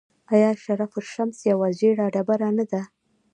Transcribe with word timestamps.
آیا 0.33 0.49
شرف 0.63 0.91
الشمس 1.01 1.37
یوه 1.49 1.67
ژیړه 1.79 2.05
ډبره 2.13 2.49
نه 2.57 2.65
ده؟ 2.71 2.81